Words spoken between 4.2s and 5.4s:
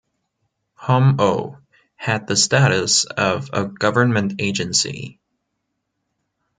agency.